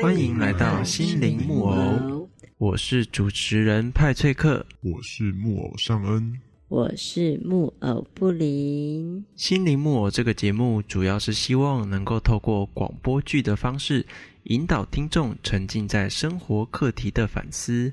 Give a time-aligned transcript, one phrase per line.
[0.00, 9.22] 欢迎来到心灵木偶，我是主持人派翠克，我是木偶尚恩，我是木偶布林。
[9.36, 14.06] 心灵木偶这个节目主要是希望能够透过广播剧的方式，
[14.44, 17.92] 引导听众沉浸在生活课题的反思。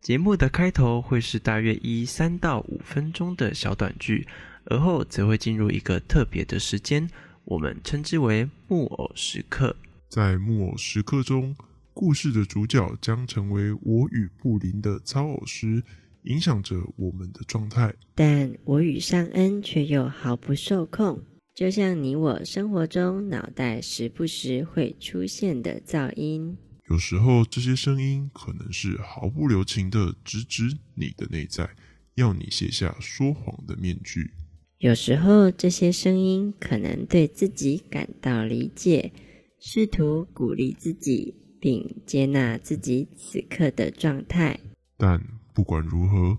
[0.00, 4.26] 节目的开头会是大约一三到五分钟的小短剧，
[4.66, 7.10] 而后则会进入一个特别的时间，
[7.44, 9.74] 我们称之为木偶时刻。
[10.10, 11.54] 在木偶时刻中，
[11.94, 15.80] 故事的主角将成为我与布林的操偶师，
[16.24, 17.94] 影响着我们的状态。
[18.16, 21.22] 但我与尚恩却又毫不受控，
[21.54, 26.56] 就像你我生活中脑袋时不时会出现的噪音。
[26.88, 31.70] 有时候，这些声音可能是毫不留情的直指你的内在，
[32.16, 34.32] 要你卸下说谎的面具；
[34.78, 39.12] 有时候，这些声音可能对自己感到理解。
[39.60, 44.58] 试图鼓励自己，并接纳自己此刻的状态。
[44.96, 45.22] 但
[45.52, 46.38] 不管如何，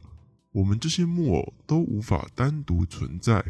[0.51, 3.43] 我们这些木偶都无法单独存在。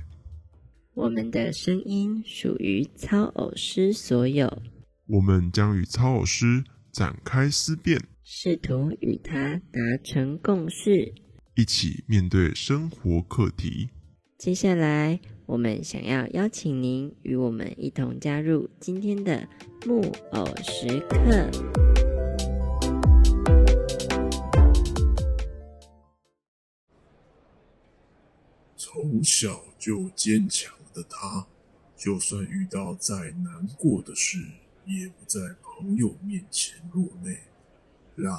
[0.94, 4.62] 我们的声音属于操偶师所有。
[5.08, 6.62] 我们将与操偶师
[6.92, 11.14] 展开思辨，试图与他达成共识，
[11.56, 13.90] 一起面对生活课题。
[14.38, 15.18] 接下来。
[15.52, 19.46] 我们想要邀请您与我们一同加入今天的
[19.86, 21.52] 木偶时刻。
[28.78, 31.46] 从小就坚强的他，
[31.98, 34.38] 就算遇到再难过的事，
[34.86, 37.40] 也不在朋友面前落泪。
[38.16, 38.32] 来，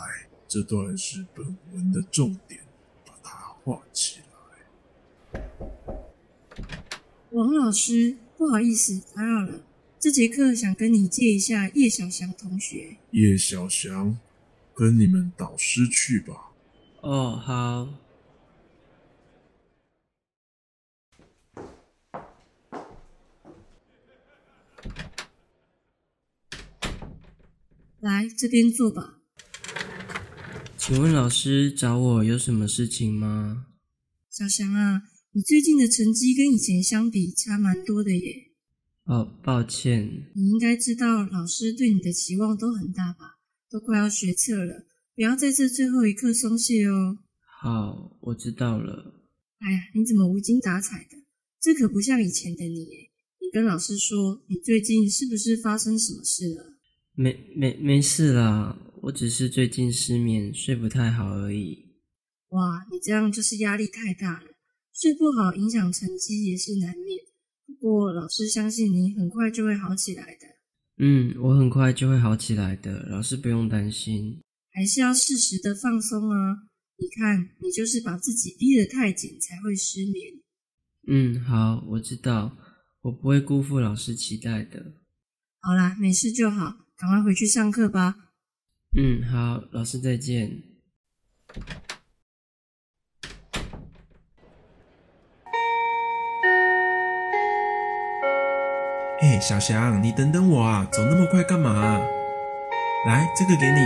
[0.49, 2.63] 这段是本文的重点，
[3.05, 5.43] 把它画起来。
[7.33, 9.65] 王老师，不好意思打扰了。
[9.99, 12.99] 这节课想跟你借一下叶小翔同学。
[13.13, 14.19] 叶小翔，
[14.75, 16.53] 跟你们导师去吧。
[17.01, 17.89] 哦，好。
[28.01, 29.21] 来这边坐吧。
[30.77, 33.69] 请问老师找我有什么事情吗？
[34.29, 35.05] 小翔啊。
[35.35, 38.51] 你最近的成绩跟以前相比差蛮多的耶。
[39.05, 40.31] 哦，抱歉。
[40.35, 43.39] 你应该知道老师对你的期望都很大吧？
[43.71, 44.85] 都快要学测了，
[45.15, 47.17] 不要在这最后一刻松懈哦。
[47.63, 49.25] 好，我知道了。
[49.61, 51.17] 哎呀，你怎么无精打采的？
[51.59, 53.11] 这可不像以前的你耶。
[53.41, 56.77] 你跟老师说，你最近是不是发生什么事了？
[57.15, 61.87] 没没没事啦，我只是最近失眠，睡不太好而已。
[62.51, 64.52] 哇，你这样就是压力太大了。
[64.93, 67.25] 睡不好影响成绩也是难免，
[67.67, 70.47] 不过老师相信你很快就会好起来的。
[70.99, 74.41] 嗯，我很快就会好起来的，老师不用担心。
[74.71, 76.69] 还是要适时的放松啊！
[76.97, 80.41] 你看，你就是把自己逼得太紧才会失眠。
[81.09, 82.57] 嗯，好，我知道，
[83.01, 84.95] 我不会辜负老师期待的。
[85.61, 88.33] 好啦，没事就好，赶快回去上课吧。
[88.97, 90.63] 嗯，好，老师再见。
[99.33, 100.87] 嘿，小翔，你等等我啊！
[100.93, 101.99] 走那么快干嘛？
[103.07, 103.79] 来，这个给你。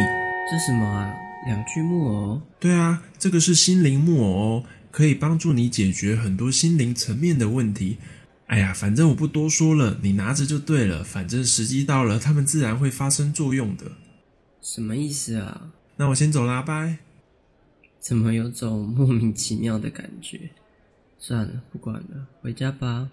[0.50, 1.14] 这什么啊？
[1.46, 2.42] 两具木偶？
[2.58, 7.98] 对啊，这个是心灵木偶哦，可以帮助你解决很多心灵层面的问题。
[8.48, 11.04] 哎呀，反正我不多说了，你拿着就对了。
[11.04, 13.92] 反正时机到了，他们自然会发生作用的。
[14.60, 15.70] 什么意思啊？
[15.94, 16.96] 那我先走啦，拜。
[18.00, 20.50] 怎么有种莫名其妙的感觉？
[21.20, 23.10] 算了，不管了，回家吧。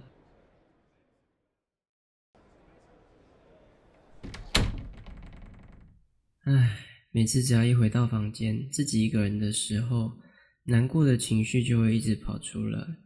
[6.45, 6.77] 唉，
[7.11, 10.19] 每次只要一回到房间，自己一个人的时候，
[10.65, 12.97] 难过的情绪就会一直跑出来。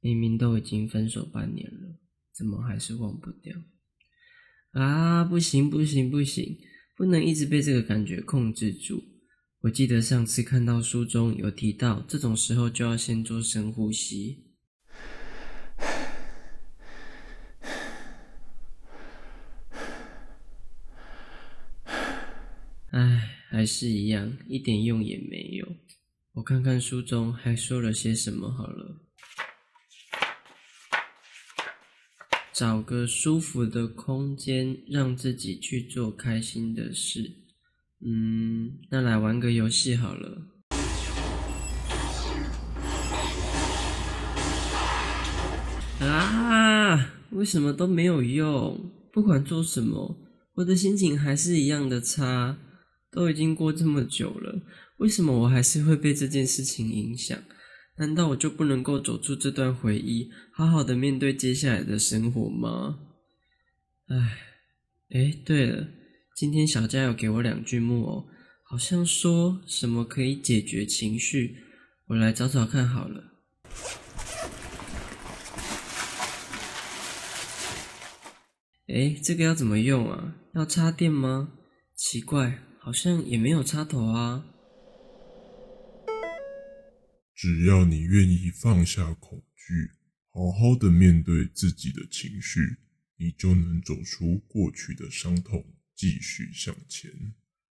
[0.00, 1.98] 明明都已经分手半年了，
[2.34, 3.56] 怎么还是忘不掉？
[4.72, 6.58] 啊，不行不行不行，
[6.94, 9.02] 不能一直被这个感觉控制住。
[9.60, 14.45] 我记得上次看到书中有提到，这种时候就要先做深呼吸。
[22.96, 25.68] 唉，还是一样，一点用也没有。
[26.32, 29.02] 我看看书中还说了些什么好了。
[32.54, 37.36] 找个舒服的空间，让自己去做开心的事。
[38.00, 40.46] 嗯，那来玩个游戏好了。
[46.00, 47.12] 啊！
[47.32, 48.90] 为什么都没有用？
[49.12, 50.16] 不管做什么。
[50.54, 52.56] 我的心情还是一样的差。
[53.16, 54.60] 都已经过这么久了，
[54.98, 57.38] 为什么我还是会被这件事情影响？
[57.96, 62.98] 难道我就不能够走出这段回忆，好好的面对接下来的生活吗？
[64.08, 64.38] 唉，
[65.08, 65.88] 哎，对了，
[66.36, 68.28] 今天小佳有给我两句木偶，
[68.62, 71.56] 好像说什么可以解决情绪，
[72.08, 73.24] 我来找找看好了。
[78.88, 80.36] 哎，这个要怎么用啊？
[80.54, 81.54] 要插电吗？
[81.94, 82.58] 奇怪。
[82.86, 84.46] 好像也没有插头啊。
[87.34, 89.90] 只要你愿意放下恐惧，
[90.30, 92.76] 好好的面对自己的情绪，
[93.16, 95.66] 你就能走出过去的伤痛，
[95.96, 97.10] 继续向前。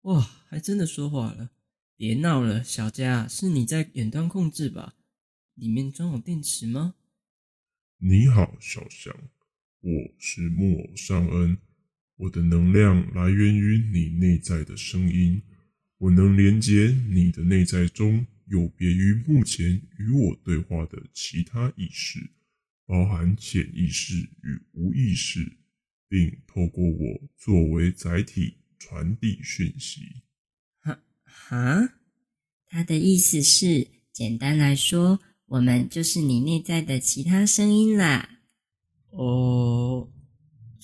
[0.00, 1.52] 哇，还真的说话了！
[1.96, 4.96] 别闹了，小佳，是你在远端控制吧？
[5.54, 6.96] 里面装有电池吗？
[7.98, 9.14] 你好，小翔，
[9.82, 11.58] 我是木偶尚恩。
[12.18, 15.42] 我的能量来源于你内在的声音，
[15.98, 22.30] 我能连接你的内在中有别于目前与我对话的其他意识，
[22.86, 25.58] 包含潜意识与无意识，
[26.08, 30.22] 并透过我作为载体传递讯息。
[30.80, 31.92] 哈哈，
[32.66, 38.40] 他的意思是，简单来说，我们就是你内在的其他声音啦。
[39.10, 40.10] 哦。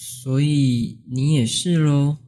[0.05, 2.19] 所以你也是喽？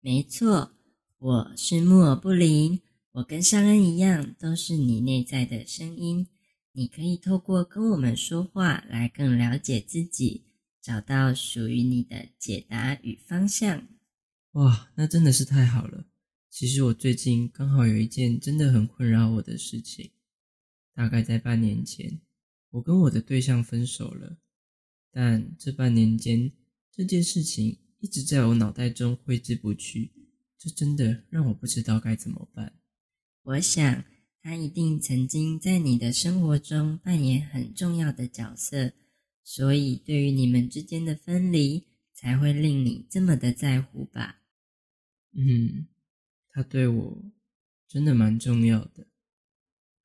[0.00, 0.72] 没错，
[1.18, 2.80] 我是木偶布林。
[3.12, 6.26] 我跟尚恩一样，都是你内在的声音。
[6.72, 10.46] 你可以透过跟我们说话，来更了解自己，
[10.80, 13.86] 找到属于你的解答与方向。
[14.52, 16.06] 哇，那真的是太好了！
[16.48, 20.12] 其实我最近刚好有一件真的很困扰我的事情。
[20.94, 22.22] 大概在半年前，
[22.70, 24.38] 我跟我的对象分手了，
[25.12, 26.50] 但这半年间。
[26.92, 30.12] 这件事情一直在我脑袋中挥之不去，
[30.58, 32.74] 这真的让我不知道该怎么办。
[33.42, 34.04] 我想
[34.42, 38.92] 他一定曾经在你的生活中扮演很重要的角色，
[39.44, 44.42] 所以对于你们之间的分离，才会令你这么的在乎吧？
[45.32, 45.86] 嗯，
[46.50, 47.32] 他对我
[47.88, 49.06] 真的蛮重要的。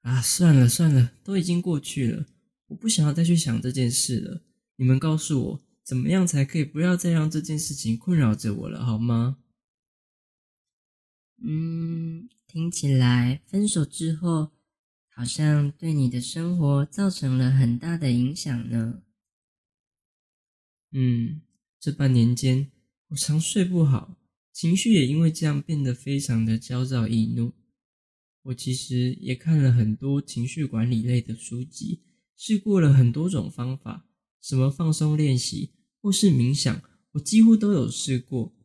[0.01, 2.27] 啊，算了算了，都已经过去了，
[2.67, 4.43] 我不想要再去想这件事了。
[4.75, 5.64] 你们告诉我。
[5.85, 9.37] 怎么样才可以不要再让这件事情困扰着我了，好吗？
[11.43, 14.49] 嗯，听起来分手之后
[15.07, 19.03] 好像对你的生活造成了很大的影响呢。
[20.91, 21.41] 嗯，
[21.79, 22.71] 这半年间
[23.09, 24.17] 我常睡不好，
[24.51, 27.53] 情绪也因为这样变得非常的焦躁易怒。
[28.41, 32.01] 我其实也看了很多情绪管理类的书籍，
[32.35, 34.07] 试过了很多种方法。
[34.41, 35.73] 什么放松练习
[36.05, 38.55] 或是冥想，我几乎都有试过，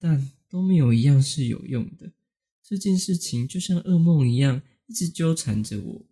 [0.00, 2.12] 但都没有一样是有用的。
[2.60, 6.06] 这件事情就像噩梦一样，一直纠缠着我。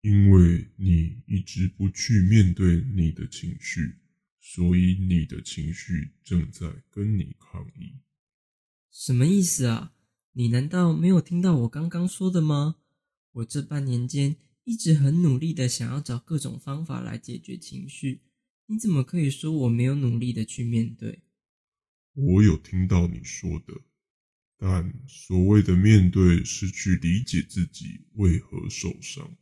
[0.00, 3.94] 因为你一直不去面对你的情绪，
[4.40, 7.92] 所以你的情绪正在跟你抗议。
[8.90, 9.92] 什么意思啊？
[10.32, 12.78] 你难道没有听到我刚刚说的吗？
[13.34, 14.34] 我这半年间。
[14.64, 18.22] 一直很努力的想要找各种方法来解决情绪，
[18.66, 21.22] 你怎么可以说我没有努力的去面对？
[22.14, 23.74] 我有听到你说的，
[24.58, 29.36] 但所谓的面对是去理解自己为何受伤，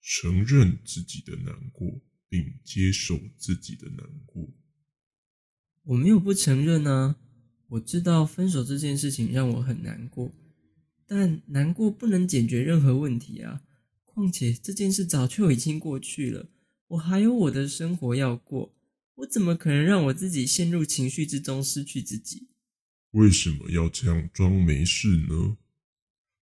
[0.00, 4.48] 承认自己的难过，并接受自己的难过。
[5.82, 7.16] 我没有不承认啊，
[7.68, 10.32] 我知道分手这件事情让我很难过，
[11.06, 13.62] 但难过不能解决任何问题啊。
[14.04, 16.48] 况且这件事早就已经过去了，
[16.94, 18.72] 我还有我的生活要过，
[19.16, 22.48] 我怎么可能让我自己陷入情绪之中失去自己？
[23.12, 25.56] 为什么要这样装没事呢？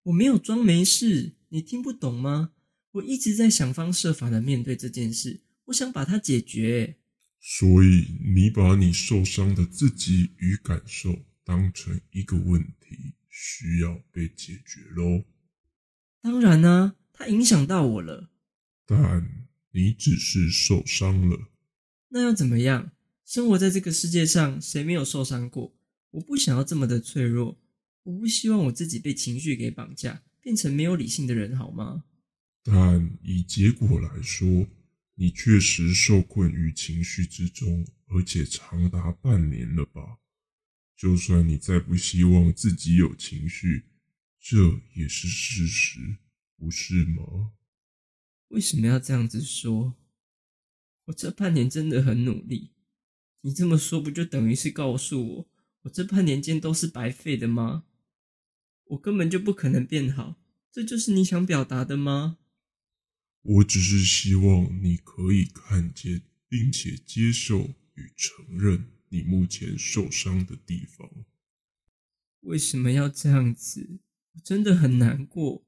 [0.03, 2.51] 我没有装没事，你听不懂吗？
[2.91, 6.97] 我一直在想方设法的面对这件事，我想把它解决。
[7.39, 8.05] 所以
[8.35, 15.23] 你把你受伤的自己与感受当成一个问题，需要被解决喽？
[16.21, 16.95] 当然啊。
[17.15, 18.31] 它影响到我了，
[18.87, 18.99] 但
[19.73, 21.51] 你只是受伤了。
[22.09, 22.91] 那又怎么样？
[23.25, 25.75] 生活在这个世界上，谁没有受伤过？
[26.11, 27.59] 我不想要这么的脆弱，
[28.03, 32.03] 我不希望我自己被情绪给绑架，变成没有理性的人，好吗？
[32.63, 34.67] 但以结果来说，
[35.15, 40.19] 你确实受困于情绪之中，而且长达半年了吧？
[40.95, 43.85] 就算你再不希望自己有情绪，
[44.39, 46.17] 这也是事实。
[46.55, 47.51] 不是吗？
[48.53, 49.95] 为什么要这样子说？
[51.05, 52.71] 我这半年真的很努力。
[53.41, 55.49] 你这么说，不就等于是告诉我，
[55.81, 57.85] 我这半年间都是白费的吗？
[58.85, 60.39] 我根本就不可能变好，
[60.71, 62.37] 这就是你想表达的吗？
[63.41, 71.09] 我只是希望你可以看见，并且接受与承认你目前受伤的地方。
[72.41, 73.99] 为什么要这样子？
[74.33, 75.65] 我真的很难过。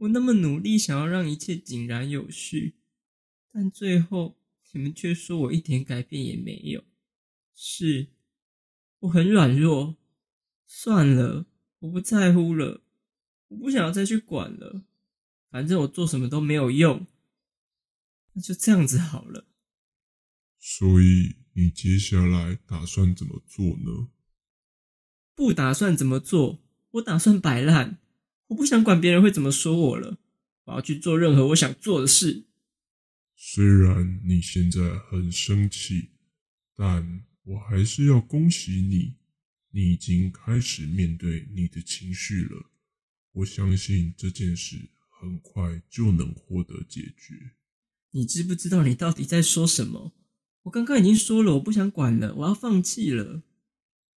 [0.00, 2.76] 我那么努力想要让一切井然有序，
[3.52, 4.38] 但最后
[4.72, 6.84] 你们却说我一点改变也没有。
[7.54, 8.08] 是，
[9.00, 9.96] 我很软弱。
[10.66, 11.46] 算了，
[11.80, 12.82] 我不在乎了，
[13.48, 14.84] 我不想要再去管了。
[15.50, 17.06] 反正我做什么都没有用，
[18.32, 19.48] 那就这样子好了。
[20.58, 24.08] 所以你接下来打算怎么做呢？
[25.34, 27.98] 不打算怎么做，我打算摆烂。
[28.50, 30.18] 我不想管别人会怎么说我了，
[30.64, 32.46] 我要去做任何我想做的事。
[33.36, 36.10] 虽然你现在很生气，
[36.76, 39.14] 但我还是要恭喜你，
[39.70, 42.70] 你已经开始面对你的情绪了。
[43.32, 47.52] 我相信这件事很快就能获得解决。
[48.10, 50.12] 你知不知道你到底在说什么？
[50.64, 53.44] 我刚刚已经说了，我不想管了，我要放弃了。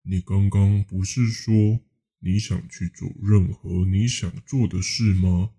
[0.04, 1.80] 你刚刚不是说？
[2.24, 5.50] 你想去做任何你想做的事吗？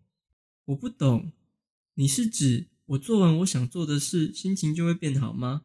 [0.66, 1.34] 我不懂，
[1.96, 5.64] 你是指我做完我想做的事，心情就会变好吗？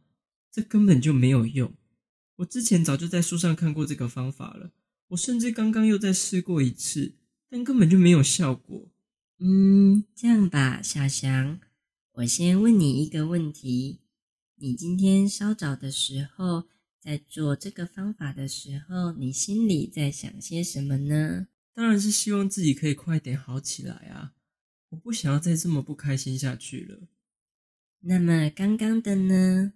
[0.51, 1.73] 这根本就没有用。
[2.37, 4.73] 我之前早就在书上看过这个方法了，
[5.09, 7.15] 我甚至刚刚又再试过一次，
[7.49, 8.89] 但根本就没有效果。
[9.39, 11.61] 嗯，这样吧，小翔，
[12.15, 14.01] 我先问你一个问题：
[14.57, 16.67] 你今天稍早的时候。
[17.01, 21.49] 在做这个方法的时候，你心里在想些什么呢？
[21.73, 24.35] 当然是希望自己可以快点好起来啊！
[24.89, 27.09] 我不想要再这么不开心下去了。
[28.01, 29.75] 那么刚刚的呢？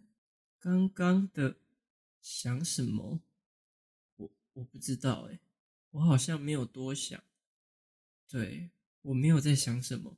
[0.58, 1.58] 刚刚的
[2.20, 3.20] 想什么？
[4.16, 5.38] 我我不知道哎，
[5.90, 7.22] 我好像没有多想。
[8.28, 8.70] 对
[9.02, 10.16] 我没有在想什么，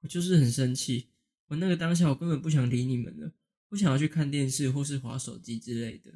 [0.00, 1.08] 我就是很生气。
[1.46, 3.32] 我那个当下，我根本不想理你们了，
[3.68, 6.13] 不想要去看电视或是划手机之类的。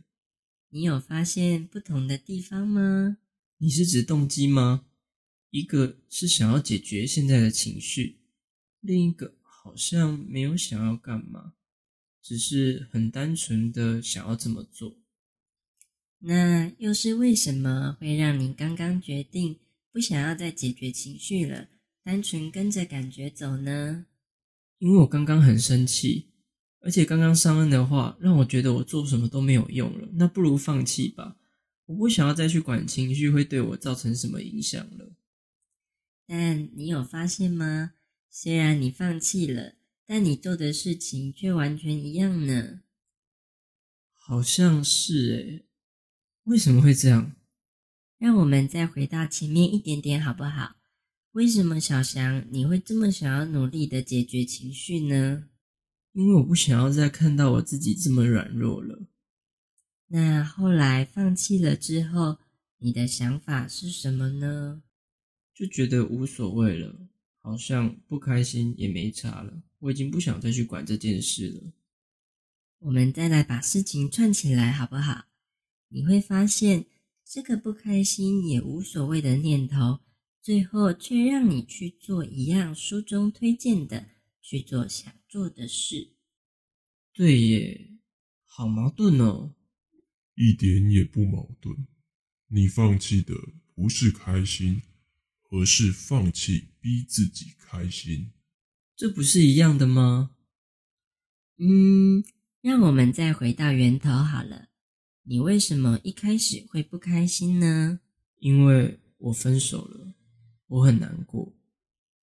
[0.70, 3.16] 你有发现不同的地方吗？
[3.56, 4.84] 你是指动机吗？
[5.50, 8.20] 一个是想要解决现在的情绪，
[8.80, 11.54] 另一个好像没有想要干嘛，
[12.22, 14.98] 只是很单纯的想要这么做。
[16.18, 19.58] 那又是为什么会让你刚刚决定
[19.90, 21.68] 不想要再解决情绪了，
[22.04, 24.04] 单纯跟着感觉走呢？
[24.76, 26.27] 因为我刚刚很生气。
[26.80, 31.37] 而且刚刚上恩的话让我觉得我做什么都没有用了，那不如放弃吧。
[31.87, 35.12] 我不想要再去管情绪会对我造成什么影响了。
[36.26, 37.94] 但你有发现吗？
[38.30, 42.80] 虽然你放弃了，但你做的事情却完全一样呢。
[44.12, 45.64] 好像是诶，
[46.44, 47.35] 为什么会这样？
[48.18, 50.76] 让我们再回到前面一点点好不好？
[51.32, 55.49] 为什么小翔你会这么想要努力的解决情绪呢？
[56.12, 59.06] 因为我不想要再看到我自己这么软弱了。
[60.08, 62.38] 那后来放弃了之后，
[62.78, 64.82] 你的想法是什么呢？
[65.54, 67.08] 就觉得无所谓了，
[67.40, 69.62] 好像不开心也没差了。
[69.80, 71.72] 我已经不想再去管这件事了。
[72.80, 75.26] 我们再来把事情串起来好不好？
[75.88, 76.86] 你会发现，
[77.24, 80.00] 这个不开心也无所谓的念头，
[80.40, 84.06] 最后却让你去做一样书中推荐的。
[84.40, 86.14] 去做想做的事，
[87.12, 87.99] 对耶，
[88.47, 89.54] 好矛盾哦。
[90.35, 91.87] 一点也不矛盾。
[92.47, 93.35] 你放弃的
[93.75, 94.80] 不是开心，
[95.50, 98.32] 而是放弃逼自己开心。
[98.97, 100.30] 这不是一样的吗？
[101.58, 102.25] 嗯，
[102.62, 104.70] 让我们再回到源头好了。
[105.25, 108.00] 你为什么一开始会不开心呢？
[108.38, 110.14] 因为我分手了，
[110.68, 111.57] 我很难过。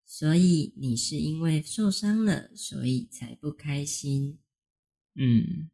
[0.05, 4.37] 所以你是因为受伤了，所以才不开心。
[5.15, 5.69] 嗯，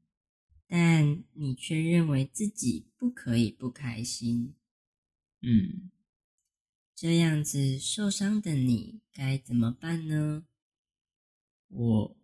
[0.68, 4.56] 但你却认为自己不可以不开心。
[5.42, 5.92] 嗯，
[6.96, 10.46] 这样子受伤的你该怎么办呢？
[11.68, 12.18] 我，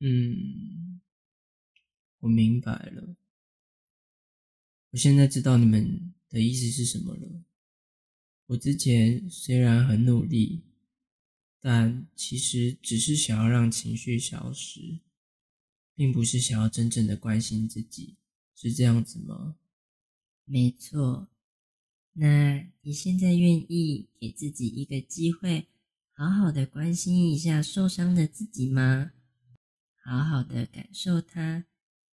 [0.00, 1.00] 嗯，
[2.18, 3.16] 我明白了。
[4.90, 7.44] 我现在知道你们的意思是什么了。
[8.46, 10.62] 我之前虽然很努力，
[11.60, 15.00] 但其实只是想要让情绪消失，
[15.94, 18.16] 并不是想要真正的关心自己，
[18.54, 19.56] 是这样子吗？
[20.44, 21.28] 没错。
[22.12, 25.68] 那你现在愿意给自己一个机会，
[26.12, 29.12] 好好的关心一下受伤的自己吗？
[30.04, 31.64] 好好的感受他，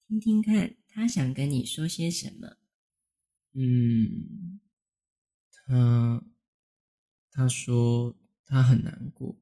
[0.07, 2.55] 听听看他想跟你说些什么。
[3.53, 4.60] 嗯，
[5.65, 6.25] 他
[7.31, 9.39] 他说他很难过，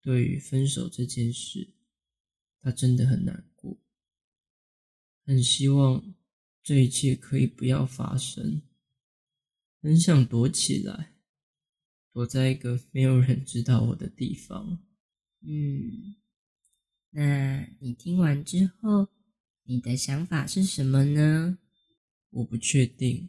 [0.00, 1.74] 对于分手这件事，
[2.60, 3.78] 他真的很难过，
[5.24, 6.14] 很希望
[6.62, 8.62] 这一切可以不要发生，
[9.80, 11.14] 很想躲起来，
[12.12, 14.78] 躲在一个没有人知道我的地方。
[15.40, 16.14] 嗯，
[17.10, 19.08] 那你听完之后，
[19.64, 21.58] 你的想法是什么呢？
[22.30, 23.28] 我不确定，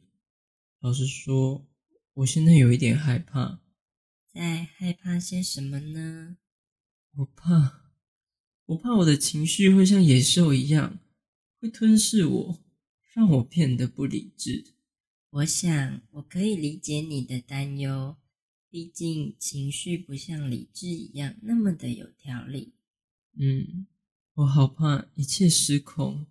[0.84, 1.66] 老实说，
[2.14, 3.62] 我现在有一点害怕。
[4.28, 6.36] 在害怕些什么呢？
[7.16, 7.94] 我怕，
[8.66, 11.00] 我怕我的情绪会像野兽一样，
[11.62, 12.60] 会吞噬我，
[13.14, 14.74] 让我变得不理智。
[15.30, 18.18] 我想我可以理解你的担忧，
[18.70, 22.74] 毕竟情绪不像理智一样那么的有条理。
[23.40, 23.88] 嗯，
[24.34, 26.28] 我好怕一切失控。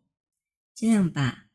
[0.75, 1.49] 这样吧。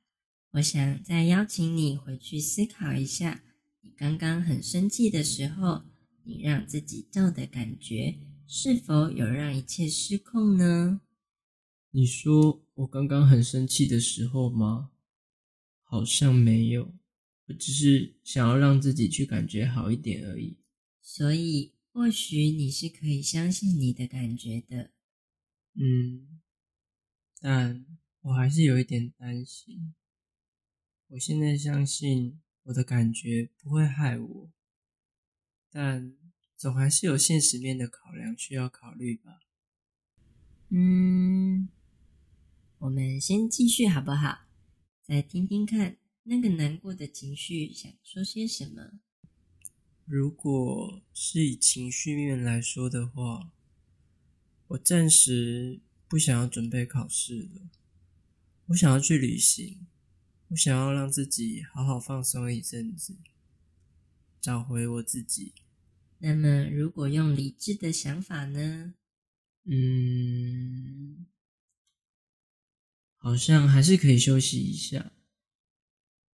[0.58, 3.44] 我想再邀请你回去思考一下，
[3.82, 5.84] 你刚刚很生气的时候，
[6.24, 11.02] 你让自己照的感觉是否有让一切失控呢？
[11.92, 14.90] 你说我刚刚很生气的时候吗？
[15.84, 16.92] 好像没有，
[17.46, 20.58] 我只是想要让自己去感觉好一点而已。
[21.04, 24.90] 所以或许你是可以相信你的感觉的。
[25.76, 26.40] 嗯，
[27.40, 27.86] 但
[28.22, 29.94] 我还是有一点担心。
[31.10, 34.52] 我现在相信我的感觉不会害我，
[35.72, 36.14] 但
[36.58, 39.40] 总还是有现实面的考量需要考虑吧。
[40.70, 41.70] 嗯，
[42.80, 44.40] 我们先继续好不好？
[45.02, 49.00] 再听听看那个难过的情绪想说些什么。
[50.04, 53.54] 如果是以情绪面来说的话，
[54.68, 57.70] 我暂时不想要准备考试了，
[58.68, 59.87] 我想要去旅行。
[60.50, 63.18] 我想要让自己好好放松一阵子，
[64.40, 65.54] 找回我自己。
[66.20, 68.94] 那么，如果用理智的想法呢？
[69.66, 71.28] 嗯，
[73.18, 75.12] 好像还是可以休息一下，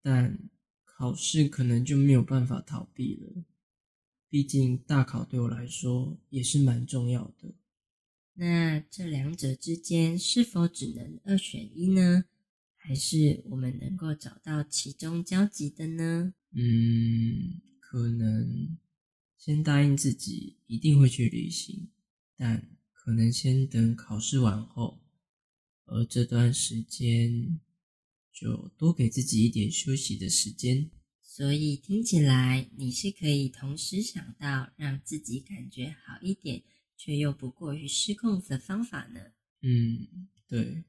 [0.04, 0.38] 但
[0.86, 3.44] 考试可能就没有办法逃避了。
[4.30, 7.56] 毕竟大考对我来说也是蛮重要的。
[8.36, 12.26] 那这两者之间是否只能二选一呢？
[12.86, 16.34] 还是我们能够找到其中交集的呢？
[16.52, 18.78] 嗯，可能
[19.38, 21.90] 先答应自己一定会去旅行，
[22.36, 25.02] 但可能先等考试完后，
[25.86, 27.58] 而这段时间
[28.34, 30.92] 就多给自己一点休息的时间。
[31.22, 36.62] 所以听起来你是可以同时想到让自己感觉好一点，
[36.98, 39.22] 却又不过于失控的方法呢？
[39.62, 40.84] 嗯，对。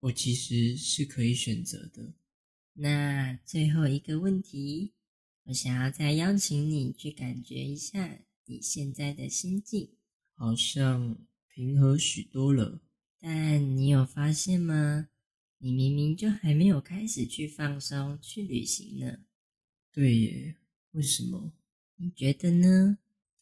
[0.00, 2.14] 我其实是可以选择的。
[2.74, 4.92] 那最后一个问题，
[5.44, 9.90] 我想要再邀请你去感觉一下你现在的心境，
[10.34, 12.80] 好像平和许多了。
[13.18, 15.08] 但你有发现吗？
[15.58, 19.18] 你明明就还没有开始去放松、去旅行呢。
[19.92, 20.56] 对耶，
[20.92, 21.52] 为什么？
[21.96, 22.96] 你觉得呢？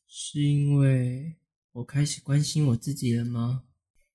[0.09, 1.37] 是因为
[1.71, 3.62] 我开始关心我自己了吗？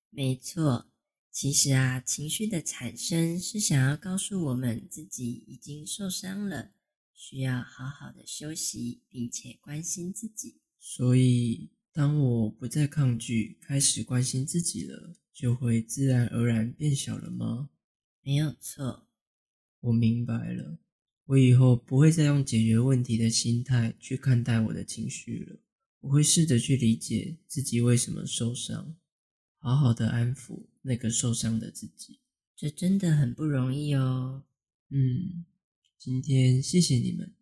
[0.09, 0.89] 没错。
[1.33, 6.73] 其实啊，情绪的产生是想要告诉我们自己已经受伤了，
[7.11, 10.61] 需要好好的休息，并且关心自己。
[10.79, 17.71] 所以，当我不再抗拒，开始关心自己了，就会自然而然变小了吗？
[18.21, 19.07] 没有错，
[19.79, 20.77] 我明白了。
[21.25, 25.59] 我以后不会再用解决问题的心态去看待我的情绪了。
[26.01, 28.95] 我会试着去理解自己为什么受伤，
[29.57, 30.67] 好好的安抚。
[30.83, 32.19] 那个受伤的自己，
[32.55, 34.43] 这真的很不容易哦。
[34.89, 35.45] 嗯，
[35.97, 37.33] 今天谢谢你们。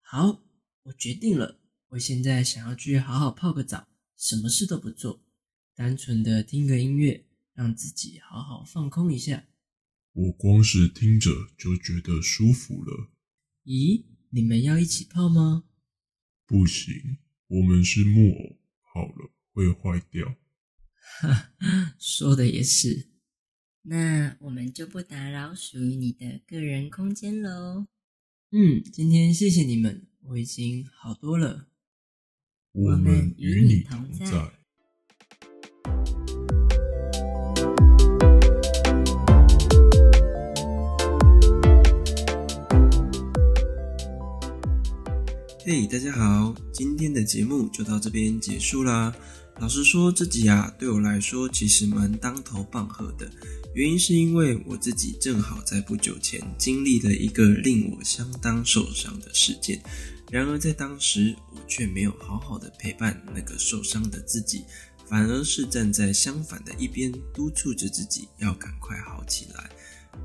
[0.00, 0.42] 好，
[0.84, 5.22] 我决定了，我现在想要去好好泡个澡，什么事都不做，
[5.74, 9.44] 单纯的听个音乐，让自己好好放空一下。
[10.12, 13.10] 我光是听着就觉得舒服了。
[13.64, 15.64] 咦，你们要一起泡吗？
[16.46, 20.36] 不行，我们是木偶，泡了会坏掉。
[21.20, 21.52] 哈，
[22.00, 23.08] 说的也是。
[23.82, 27.86] 那我们就不打扰属于你的个人空间喽。
[28.50, 31.68] 嗯，今天谢谢你们，我已经好多了。
[32.72, 34.26] 我们与你同在。
[45.66, 49.14] 嘿，大家好，今天的节目就到这边结束啦。
[49.60, 53.30] 老实说，这集啊对我来说其实蛮当头棒喝的，
[53.72, 59.80] 原因是因为我自己正好在不久前经历了一个令我相当受伤的事件。
[60.30, 64.64] 然而在当时，我却没有好好的陪伴那个受伤的自己，
[65.06, 69.70] 反而是站在相反的一边，督促着自己要赶快好起来，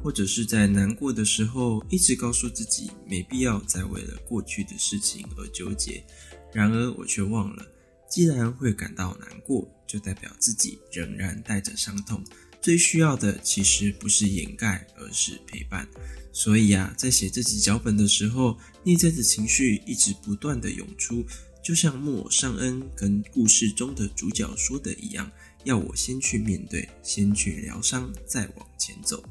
[0.02, 6.04] 或者是在难过的时候，一直告诉自己没必要再为了过去的事情而纠结。
[6.52, 7.64] 然而我却忘了，
[8.10, 12.24] 既然会感到难过，就代表自己仍然带着伤痛。
[12.62, 15.88] 最需要的其实不是掩盖，而是陪伴。
[16.34, 21.26] 所以啊，在写这集脚本的时候，内在的情绪一直不断的涌出，
[21.64, 25.32] 就像木偶尚恩跟故事中的主角说的一样，
[25.64, 29.24] 要我先去面对，先去疗伤，再往前走。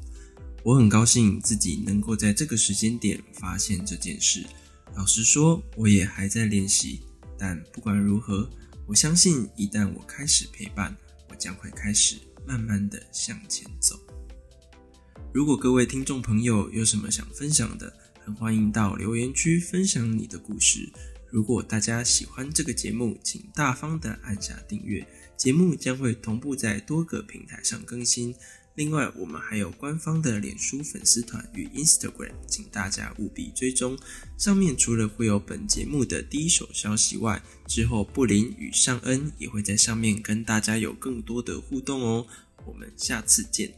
[0.63, 4.43] 我很高兴自己能够在这个时间点发现这件事。
[4.95, 7.01] 老实说，我也还在练习。
[7.37, 8.49] 但不管如何，
[8.89, 10.97] 我相信一旦我开始陪伴，
[11.29, 12.15] 我将会开始。
[12.47, 13.95] 慢慢的向前走。
[15.31, 17.93] 如果各位听众朋友有什么想分享的，
[18.25, 20.91] 很欢迎到留言区分享你的故事。
[21.29, 25.05] 如果大家喜欢这个节目，请大方的按下订阅，
[25.37, 28.33] 节目将会同步在多个平台上更新。
[28.79, 33.99] 另外，我们还有官方的脸书粉丝团与 Instagram，请大家务必追踪。
[34.37, 42.25] 上面除了会有本节目的第一手消息外，之后布林与尚恩也会在上面跟大家有更多的互动哦。
[42.65, 43.73] 我们下次见。